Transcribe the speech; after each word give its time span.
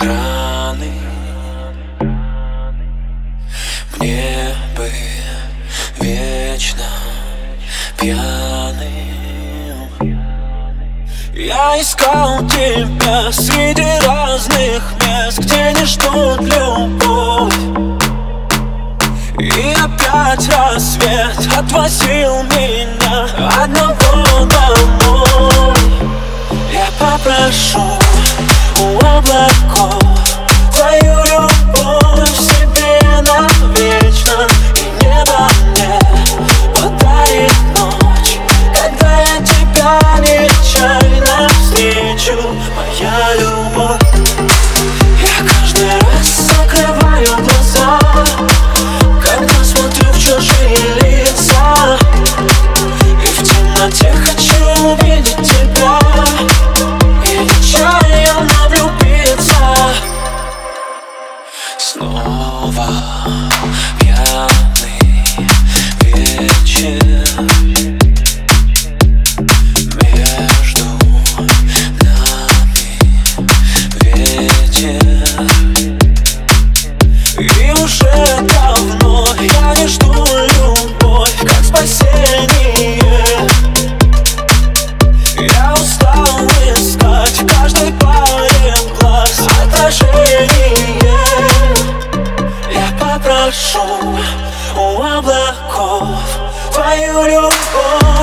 раны 0.00 0.92
Мне 3.98 4.54
бы 4.76 4.90
вечно 6.00 6.86
пьяным. 7.98 8.84
Я 11.34 11.80
искал 11.80 12.46
тебя 12.46 13.32
среди 13.32 13.86
разных 14.06 14.82
мест 15.00 15.38
Где 15.38 15.72
не 15.72 15.84
ждут 15.84 16.40
любовь. 16.42 17.54
И 19.38 19.74
опять 19.74 20.48
рассвет 20.48 21.38
отвозил 21.56 22.42
меня 22.44 23.26
Одного 23.62 24.46
домой. 24.46 25.76
Я 26.72 26.86
попрошу 26.98 27.93
Снова 62.64 62.88
пьяный 64.00 65.18
вечер. 66.00 67.28
Между 70.00 70.86
нами 72.00 72.88
ветер 74.00 75.63
у 94.76 95.02
облаков. 95.02 96.08
Твою 96.72 97.26
любовь 97.26 98.13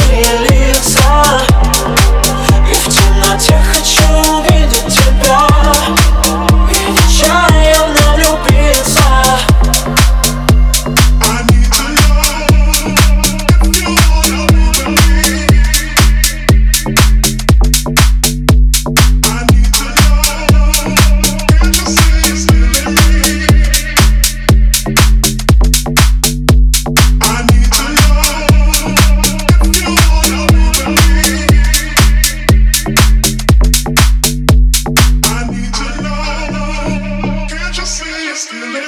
feeling 0.00 0.51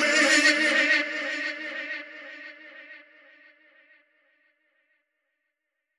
me. 0.00 0.85